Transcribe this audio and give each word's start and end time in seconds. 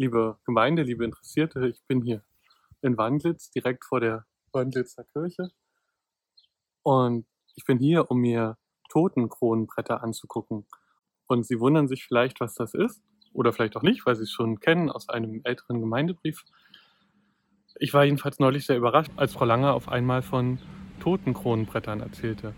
Liebe 0.00 0.38
Gemeinde, 0.46 0.82
liebe 0.82 1.04
Interessierte, 1.04 1.68
ich 1.68 1.82
bin 1.86 2.00
hier 2.00 2.22
in 2.80 2.96
Wandlitz, 2.96 3.50
direkt 3.50 3.84
vor 3.84 4.00
der 4.00 4.24
Wandlitzer 4.50 5.04
Kirche. 5.04 5.50
Und 6.82 7.26
ich 7.54 7.66
bin 7.66 7.78
hier, 7.78 8.10
um 8.10 8.16
mir 8.16 8.56
Totenkronenbretter 8.88 10.02
anzugucken. 10.02 10.64
Und 11.26 11.44
Sie 11.44 11.60
wundern 11.60 11.86
sich 11.86 12.06
vielleicht, 12.06 12.40
was 12.40 12.54
das 12.54 12.72
ist. 12.72 13.02
Oder 13.34 13.52
vielleicht 13.52 13.76
auch 13.76 13.82
nicht, 13.82 14.06
weil 14.06 14.16
Sie 14.16 14.22
es 14.22 14.30
schon 14.30 14.58
kennen 14.58 14.88
aus 14.88 15.10
einem 15.10 15.42
älteren 15.44 15.80
Gemeindebrief. 15.80 16.46
Ich 17.78 17.92
war 17.92 18.04
jedenfalls 18.04 18.38
neulich 18.38 18.64
sehr 18.64 18.78
überrascht, 18.78 19.12
als 19.16 19.34
Frau 19.34 19.44
Langer 19.44 19.74
auf 19.74 19.90
einmal 19.90 20.22
von 20.22 20.60
Totenkronenbrettern 21.00 22.00
erzählte. 22.00 22.54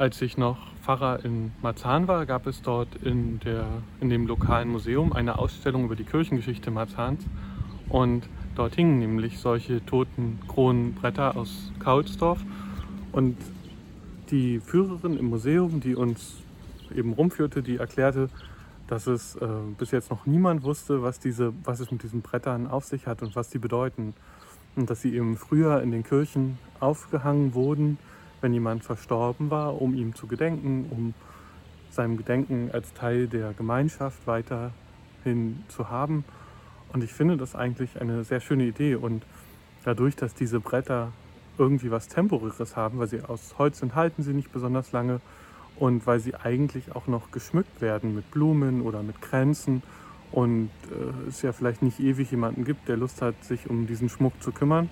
Als 0.00 0.22
ich 0.22 0.38
noch 0.38 0.56
Pfarrer 0.80 1.26
in 1.26 1.52
Marzahn 1.60 2.08
war, 2.08 2.24
gab 2.24 2.46
es 2.46 2.62
dort 2.62 2.88
in, 3.02 3.38
der, 3.40 3.66
in 4.00 4.08
dem 4.08 4.26
lokalen 4.26 4.70
Museum 4.70 5.12
eine 5.12 5.38
Ausstellung 5.38 5.84
über 5.84 5.94
die 5.94 6.04
Kirchengeschichte 6.04 6.70
Marzahns. 6.70 7.22
Und 7.90 8.26
dort 8.54 8.76
hingen 8.76 8.98
nämlich 8.98 9.40
solche 9.40 9.84
toten 9.84 10.38
Kronenbretter 10.48 11.36
aus 11.36 11.70
Kaulsdorf. 11.80 12.38
Und 13.12 13.36
die 14.30 14.60
Führerin 14.60 15.18
im 15.18 15.26
Museum, 15.26 15.80
die 15.80 15.94
uns 15.94 16.36
eben 16.96 17.12
rumführte, 17.12 17.62
die 17.62 17.76
erklärte, 17.76 18.30
dass 18.86 19.06
es 19.06 19.36
äh, 19.36 19.48
bis 19.76 19.90
jetzt 19.90 20.10
noch 20.10 20.24
niemand 20.24 20.62
wusste, 20.62 21.02
was, 21.02 21.18
diese, 21.18 21.52
was 21.64 21.78
es 21.78 21.90
mit 21.90 22.02
diesen 22.02 22.22
Brettern 22.22 22.68
auf 22.68 22.86
sich 22.86 23.06
hat 23.06 23.20
und 23.20 23.36
was 23.36 23.50
die 23.50 23.58
bedeuten. 23.58 24.14
Und 24.76 24.88
dass 24.88 25.02
sie 25.02 25.14
eben 25.14 25.36
früher 25.36 25.82
in 25.82 25.90
den 25.90 26.04
Kirchen 26.04 26.56
aufgehangen 26.80 27.52
wurden 27.52 27.98
wenn 28.40 28.52
jemand 28.52 28.84
verstorben 28.84 29.50
war, 29.50 29.80
um 29.80 29.94
ihm 29.94 30.14
zu 30.14 30.26
gedenken, 30.26 30.86
um 30.90 31.14
seinem 31.90 32.16
Gedenken 32.16 32.70
als 32.72 32.92
Teil 32.94 33.26
der 33.26 33.52
Gemeinschaft 33.52 34.26
weiterhin 34.26 35.64
zu 35.68 35.90
haben. 35.90 36.24
Und 36.92 37.04
ich 37.04 37.12
finde 37.12 37.36
das 37.36 37.54
eigentlich 37.54 38.00
eine 38.00 38.24
sehr 38.24 38.40
schöne 38.40 38.64
Idee. 38.64 38.94
Und 38.94 39.24
dadurch, 39.84 40.16
dass 40.16 40.34
diese 40.34 40.60
Bretter 40.60 41.12
irgendwie 41.58 41.90
was 41.90 42.08
Temporäres 42.08 42.76
haben, 42.76 42.98
weil 42.98 43.08
sie 43.08 43.22
aus 43.22 43.54
Holz 43.58 43.78
sind, 43.78 43.94
halten 43.94 44.22
sie 44.22 44.32
nicht 44.32 44.52
besonders 44.52 44.92
lange 44.92 45.20
und 45.76 46.06
weil 46.06 46.20
sie 46.20 46.34
eigentlich 46.34 46.94
auch 46.94 47.06
noch 47.06 47.30
geschmückt 47.30 47.80
werden 47.80 48.14
mit 48.14 48.30
Blumen 48.30 48.82
oder 48.82 49.02
mit 49.02 49.20
Kränzen 49.20 49.82
und 50.32 50.70
äh, 50.90 51.28
es 51.28 51.42
ja 51.42 51.52
vielleicht 51.52 51.82
nicht 51.82 52.00
ewig 52.00 52.30
jemanden 52.30 52.64
gibt, 52.64 52.88
der 52.88 52.96
Lust 52.96 53.20
hat, 53.20 53.42
sich 53.44 53.68
um 53.68 53.86
diesen 53.86 54.08
Schmuck 54.08 54.40
zu 54.42 54.52
kümmern, 54.52 54.88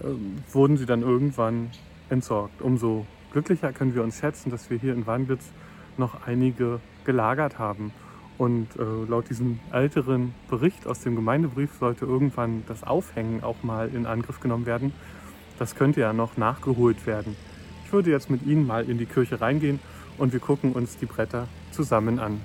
äh, 0.00 0.04
wurden 0.52 0.76
sie 0.76 0.86
dann 0.86 1.02
irgendwann 1.02 1.70
entsorgt. 2.14 2.62
Umso 2.62 3.06
glücklicher 3.32 3.72
können 3.72 3.94
wir 3.94 4.02
uns 4.02 4.18
schätzen, 4.18 4.50
dass 4.50 4.70
wir 4.70 4.78
hier 4.78 4.94
in 4.94 5.06
Wandlitz 5.06 5.44
noch 5.98 6.26
einige 6.26 6.80
gelagert 7.04 7.58
haben. 7.58 7.92
Und 8.38 8.68
äh, 8.76 8.82
laut 9.08 9.28
diesem 9.28 9.60
älteren 9.72 10.34
Bericht 10.48 10.86
aus 10.86 11.00
dem 11.00 11.14
Gemeindebrief 11.14 11.70
sollte 11.78 12.04
irgendwann 12.04 12.64
das 12.66 12.82
Aufhängen 12.82 13.44
auch 13.44 13.62
mal 13.62 13.88
in 13.94 14.06
Angriff 14.06 14.40
genommen 14.40 14.66
werden. 14.66 14.92
Das 15.58 15.76
könnte 15.76 16.00
ja 16.00 16.12
noch 16.12 16.36
nachgeholt 16.36 17.06
werden. 17.06 17.36
Ich 17.84 17.92
würde 17.92 18.10
jetzt 18.10 18.30
mit 18.30 18.44
Ihnen 18.44 18.66
mal 18.66 18.88
in 18.88 18.98
die 18.98 19.06
Kirche 19.06 19.40
reingehen 19.40 19.78
und 20.18 20.32
wir 20.32 20.40
gucken 20.40 20.72
uns 20.72 20.96
die 20.96 21.06
Bretter 21.06 21.46
zusammen 21.70 22.18
an. 22.18 22.40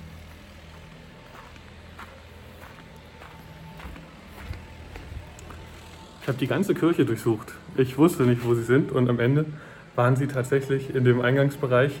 Ich 6.22 6.28
habe 6.28 6.38
die 6.38 6.46
ganze 6.46 6.74
Kirche 6.74 7.04
durchsucht. 7.04 7.52
Ich 7.76 7.96
wusste 7.96 8.24
nicht, 8.24 8.44
wo 8.44 8.54
sie 8.54 8.62
sind 8.62 8.92
und 8.92 9.08
am 9.08 9.20
Ende 9.20 9.46
waren 9.96 10.16
sie 10.16 10.26
tatsächlich 10.26 10.94
in 10.94 11.04
dem 11.04 11.22
Eingangsbereich, 11.22 11.92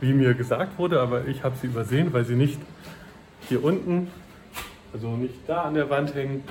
wie 0.00 0.14
mir 0.14 0.34
gesagt 0.34 0.78
wurde, 0.78 1.00
aber 1.00 1.26
ich 1.26 1.44
habe 1.44 1.56
sie 1.60 1.66
übersehen, 1.66 2.12
weil 2.12 2.24
sie 2.24 2.36
nicht 2.36 2.58
hier 3.48 3.62
unten, 3.62 4.08
also 4.92 5.10
nicht 5.16 5.34
da 5.46 5.62
an 5.62 5.74
der 5.74 5.90
Wand 5.90 6.14
hängen. 6.14 6.42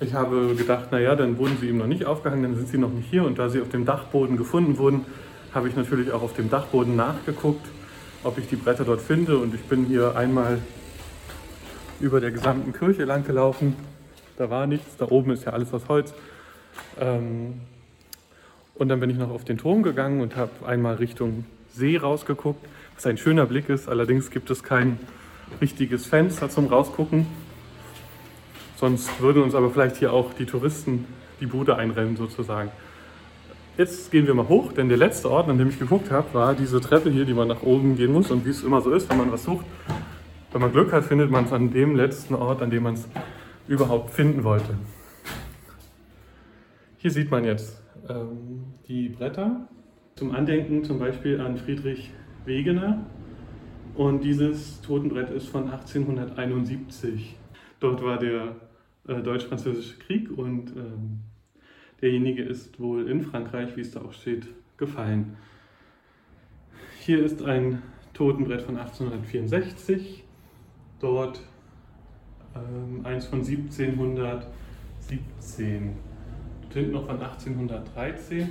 Ich 0.00 0.12
habe 0.14 0.56
gedacht, 0.56 0.90
naja, 0.90 1.14
dann 1.14 1.38
wurden 1.38 1.56
sie 1.60 1.68
eben 1.68 1.78
noch 1.78 1.86
nicht 1.86 2.04
aufgehangen, 2.04 2.42
dann 2.42 2.56
sind 2.56 2.68
sie 2.68 2.78
noch 2.78 2.92
nicht 2.92 3.08
hier. 3.08 3.24
Und 3.24 3.38
da 3.38 3.48
sie 3.48 3.60
auf 3.60 3.68
dem 3.68 3.84
Dachboden 3.84 4.36
gefunden 4.36 4.76
wurden, 4.76 5.06
habe 5.54 5.68
ich 5.68 5.76
natürlich 5.76 6.10
auch 6.10 6.22
auf 6.22 6.34
dem 6.34 6.50
Dachboden 6.50 6.96
nachgeguckt, 6.96 7.64
ob 8.24 8.38
ich 8.38 8.48
die 8.48 8.56
Bretter 8.56 8.84
dort 8.84 9.00
finde. 9.00 9.38
Und 9.38 9.54
ich 9.54 9.62
bin 9.62 9.84
hier 9.84 10.16
einmal 10.16 10.58
über 12.00 12.20
der 12.20 12.32
gesamten 12.32 12.72
Kirche 12.72 13.04
lang 13.04 13.24
gelaufen. 13.24 13.76
Da 14.36 14.50
war 14.50 14.66
nichts, 14.66 14.96
da 14.96 15.06
oben 15.08 15.30
ist 15.30 15.44
ja 15.44 15.52
alles 15.52 15.72
aus 15.72 15.88
Holz. 15.88 16.12
Ähm, 17.00 17.60
und 18.74 18.88
dann 18.88 19.00
bin 19.00 19.10
ich 19.10 19.16
noch 19.16 19.30
auf 19.30 19.44
den 19.44 19.58
Turm 19.58 19.82
gegangen 19.82 20.20
und 20.20 20.36
habe 20.36 20.50
einmal 20.66 20.96
Richtung 20.96 21.44
See 21.74 21.96
rausgeguckt, 21.96 22.64
was 22.94 23.06
ein 23.06 23.16
schöner 23.16 23.46
Blick 23.46 23.68
ist. 23.68 23.88
Allerdings 23.88 24.30
gibt 24.30 24.50
es 24.50 24.62
kein 24.62 24.98
richtiges 25.60 26.06
Fenster 26.06 26.48
zum 26.48 26.66
Rausgucken. 26.66 27.26
Sonst 28.76 29.20
würden 29.20 29.42
uns 29.42 29.54
aber 29.54 29.70
vielleicht 29.70 29.96
hier 29.96 30.12
auch 30.12 30.32
die 30.34 30.46
Touristen 30.46 31.06
die 31.40 31.46
Bude 31.46 31.76
einrennen 31.76 32.16
sozusagen. 32.16 32.70
Jetzt 33.78 34.10
gehen 34.10 34.26
wir 34.26 34.34
mal 34.34 34.48
hoch, 34.48 34.72
denn 34.72 34.88
der 34.88 34.98
letzte 34.98 35.30
Ort, 35.30 35.48
an 35.48 35.56
dem 35.56 35.68
ich 35.68 35.78
geguckt 35.78 36.10
habe, 36.10 36.34
war 36.34 36.54
diese 36.54 36.80
Treppe 36.80 37.10
hier, 37.10 37.24
die 37.24 37.32
man 37.32 37.48
nach 37.48 37.62
oben 37.62 37.96
gehen 37.96 38.12
muss. 38.12 38.30
Und 38.30 38.44
wie 38.44 38.50
es 38.50 38.62
immer 38.62 38.82
so 38.82 38.90
ist, 38.90 39.08
wenn 39.08 39.18
man 39.18 39.32
was 39.32 39.44
sucht, 39.44 39.64
wenn 40.52 40.60
man 40.60 40.72
Glück 40.72 40.92
hat, 40.92 41.04
findet 41.04 41.30
man 41.30 41.44
es 41.44 41.52
an 41.52 41.72
dem 41.72 41.96
letzten 41.96 42.34
Ort, 42.34 42.60
an 42.60 42.70
dem 42.70 42.82
man 42.82 42.94
es 42.94 43.08
überhaupt 43.68 44.12
finden 44.12 44.44
wollte. 44.44 44.74
Hier 47.02 47.10
sieht 47.10 47.30
man 47.32 47.42
jetzt 47.42 47.82
ähm, 48.08 48.62
die 48.86 49.08
Bretter 49.08 49.68
zum 50.14 50.30
Andenken 50.30 50.84
zum 50.84 51.00
Beispiel 51.00 51.40
an 51.40 51.56
Friedrich 51.56 52.12
Wegener. 52.44 53.04
Und 53.96 54.22
dieses 54.22 54.80
Totenbrett 54.82 55.30
ist 55.30 55.48
von 55.48 55.64
1871. 55.64 57.34
Dort 57.80 58.04
war 58.04 58.20
der 58.20 58.54
äh, 59.08 59.20
Deutsch-Französische 59.20 59.98
Krieg 59.98 60.30
und 60.30 60.76
ähm, 60.76 61.18
derjenige 62.00 62.44
ist 62.44 62.78
wohl 62.78 63.10
in 63.10 63.22
Frankreich, 63.22 63.76
wie 63.76 63.80
es 63.80 63.90
da 63.90 64.02
auch 64.02 64.12
steht, 64.12 64.46
gefallen. 64.76 65.36
Hier 67.00 67.24
ist 67.24 67.42
ein 67.42 67.82
Totenbrett 68.14 68.62
von 68.62 68.76
1864, 68.76 70.22
dort 71.00 71.42
ähm, 72.54 73.04
eins 73.04 73.26
von 73.26 73.40
1717 73.40 76.11
hinten 76.72 76.92
noch 76.92 77.06
von 77.06 77.20
1813, 77.20 78.48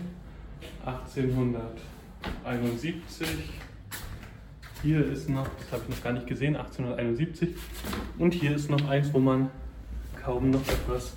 1871. 0.86 3.28
Hier 4.84 5.06
ist 5.06 5.30
noch, 5.30 5.48
das 5.58 5.72
habe 5.72 5.84
ich 5.88 5.96
noch 5.96 6.04
gar 6.04 6.14
nicht 6.14 6.28
gesehen, 6.28 6.56
1871. 6.56 7.56
Und 8.18 8.34
hier 8.34 8.56
ist 8.56 8.70
noch 8.70 8.88
eins, 8.88 9.14
wo 9.14 9.20
man 9.20 9.50
kaum 10.24 10.52
noch 10.52 10.68
etwas 10.68 11.14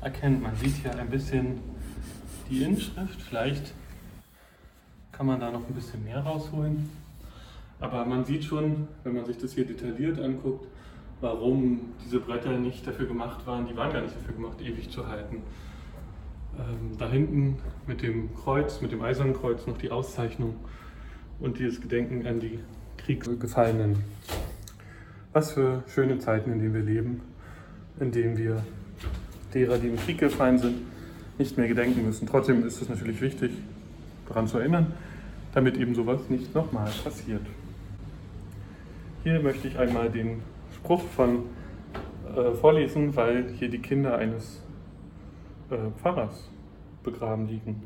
erkennt. 0.00 0.42
Man 0.42 0.56
sieht 0.56 0.74
hier 0.76 0.96
ein 0.96 1.10
bisschen 1.10 1.60
die 2.50 2.62
Inschrift. 2.62 3.20
Vielleicht 3.20 3.74
kann 5.12 5.26
man 5.26 5.40
da 5.40 5.50
noch 5.50 5.68
ein 5.68 5.74
bisschen 5.74 6.04
mehr 6.04 6.20
rausholen. 6.20 6.88
Aber 7.80 8.04
man 8.04 8.24
sieht 8.24 8.44
schon, 8.44 8.88
wenn 9.04 9.14
man 9.14 9.24
sich 9.24 9.38
das 9.38 9.52
hier 9.52 9.66
detailliert 9.66 10.20
anguckt, 10.20 10.66
warum 11.20 11.92
diese 12.04 12.20
Bretter 12.20 12.56
nicht 12.58 12.86
dafür 12.86 13.06
gemacht 13.06 13.46
waren, 13.46 13.66
die 13.66 13.76
waren 13.76 13.92
gar 13.92 14.02
nicht 14.02 14.14
dafür 14.14 14.34
gemacht, 14.34 14.60
ewig 14.60 14.90
zu 14.90 15.06
halten 15.06 15.42
ähm, 16.58 16.98
da 16.98 17.08
hinten 17.08 17.58
mit 17.86 18.02
dem 18.02 18.34
Kreuz, 18.34 18.80
mit 18.80 18.92
dem 18.92 19.02
eisernen 19.02 19.34
Kreuz 19.34 19.66
noch 19.66 19.78
die 19.78 19.90
Auszeichnung 19.90 20.56
und 21.40 21.58
dieses 21.58 21.80
Gedenken 21.80 22.26
an 22.26 22.40
die 22.40 22.58
Kriegsgefallenen. 22.96 24.02
Was 25.32 25.52
für 25.52 25.84
schöne 25.94 26.18
Zeiten, 26.18 26.52
in 26.52 26.58
denen 26.58 26.74
wir 26.74 26.82
leben, 26.82 27.20
in 28.00 28.10
denen 28.10 28.36
wir 28.36 28.64
derer, 29.54 29.78
die 29.78 29.88
im 29.88 29.96
Krieg 29.96 30.18
gefallen 30.18 30.58
sind, 30.58 30.76
nicht 31.38 31.56
mehr 31.56 31.68
gedenken 31.68 32.04
müssen. 32.04 32.26
Trotzdem 32.26 32.66
ist 32.66 32.82
es 32.82 32.88
natürlich 32.88 33.20
wichtig, 33.20 33.52
daran 34.26 34.48
zu 34.48 34.58
erinnern, 34.58 34.92
damit 35.54 35.76
eben 35.76 35.94
sowas 35.94 36.20
nicht 36.28 36.54
nochmal 36.54 36.90
passiert. 37.04 37.42
Hier 39.22 39.40
möchte 39.40 39.68
ich 39.68 39.78
einmal 39.78 40.10
den 40.10 40.42
Spruch 40.74 41.02
von 41.14 41.44
äh, 42.36 42.52
vorlesen, 42.54 43.14
weil 43.14 43.52
hier 43.58 43.68
die 43.68 43.78
Kinder 43.78 44.16
eines 44.16 44.60
äh, 45.70 45.76
Pfarrers 46.00 46.48
begraben 47.10 47.46
liegen. 47.48 47.82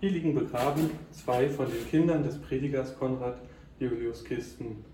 Hier 0.00 0.10
liegen 0.10 0.34
begraben 0.34 0.90
zwei 1.10 1.48
von 1.50 1.66
den 1.66 1.86
Kindern 1.86 2.22
des 2.22 2.40
Predigers 2.40 2.98
Konrad 2.98 3.38
Julius 3.78 4.24
Kisten. 4.24 4.84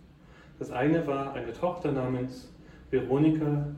Das 0.58 0.72
eine 0.72 1.06
war 1.06 1.34
eine 1.34 1.52
Tochter 1.52 1.92
namens 1.92 2.52
Veronika 2.90 3.68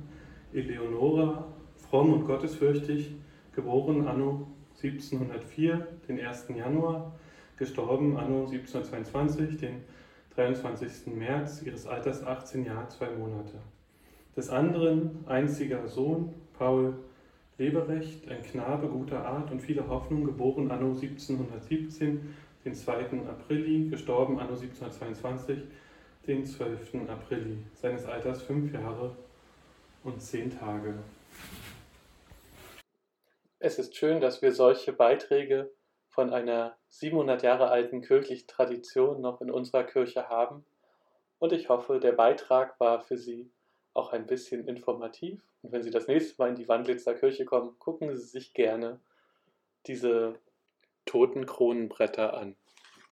Eleonora, 0.55 1.45
fromm 1.77 2.15
und 2.15 2.27
gottesfürchtig, 2.27 3.15
geboren 3.53 4.09
anno 4.09 4.47
1704, 4.83 5.87
den 6.09 6.21
1. 6.21 6.47
Januar, 6.57 7.15
gestorben 7.59 8.17
anno 8.17 8.47
1722, 8.47 9.59
den 9.59 9.83
23. 10.37 11.15
März, 11.15 11.63
ihres 11.63 11.87
Alters 11.87 12.25
18 12.25 12.65
Jahre, 12.65 12.89
zwei 12.89 13.11
Monate 13.11 13.59
des 14.37 14.49
anderen 14.49 15.25
einziger 15.27 15.87
Sohn, 15.89 16.35
Paul 16.59 16.95
Leberecht, 17.61 18.27
ein 18.27 18.43
Knabe 18.43 18.89
guter 18.89 19.23
Art 19.23 19.51
und 19.51 19.61
vieler 19.61 19.87
Hoffnung, 19.87 20.25
geboren 20.25 20.71
anno 20.71 20.95
1717, 20.95 22.35
den 22.65 22.75
2. 22.75 22.95
April, 23.29 23.91
gestorben 23.91 24.39
anno 24.39 24.55
1722, 24.55 25.59
den 26.27 26.47
12. 26.47 27.07
April, 27.11 27.59
seines 27.75 28.07
Alters 28.07 28.41
fünf 28.41 28.73
Jahre 28.73 29.15
und 30.05 30.23
zehn 30.23 30.49
Tage. 30.49 30.95
Es 33.59 33.79
ist 33.79 33.95
schön, 33.95 34.23
dass 34.23 34.41
wir 34.41 34.53
solche 34.53 34.95
Beiträge 34.95 35.71
von 36.09 36.33
einer 36.33 36.79
700 36.89 37.43
Jahre 37.43 37.69
alten 37.69 38.01
kirchlichen 38.01 38.49
Tradition 38.49 39.21
noch 39.21 39.43
in 39.43 39.51
unserer 39.51 39.85
Kirche 39.85 40.31
haben. 40.31 40.65
Und 41.39 41.53
ich 41.53 41.69
hoffe, 41.69 42.01
der 42.01 42.13
Beitrag 42.13 42.81
war 42.81 43.03
für 43.03 43.19
Sie 43.19 43.51
auch 43.95 44.13
ein 44.13 44.27
bisschen 44.27 44.67
informativ. 44.67 45.43
Und 45.63 45.73
wenn 45.73 45.83
Sie 45.83 45.91
das 45.91 46.07
nächste 46.07 46.35
Mal 46.39 46.51
in 46.51 46.55
die 46.57 46.69
Wandlitzer 46.69 47.15
Kirche 47.15 47.45
kommen, 47.45 47.79
gucken 47.79 48.17
Sie 48.17 48.27
sich 48.27 48.55
gerne 48.55 49.01
diese 49.87 50.39
Totenkronenbretter 51.07 52.35
an. 52.35 52.57